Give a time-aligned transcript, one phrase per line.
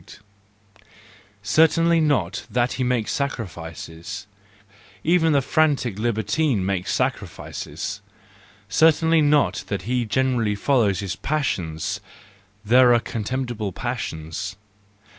[1.43, 4.25] Certainly not that he makes sacrifices;
[5.03, 8.01] even the frantic libertine makes sacrifices.
[8.67, 11.99] Certainly not that he generally follows his passions;
[12.65, 14.55] there are contemptible passions.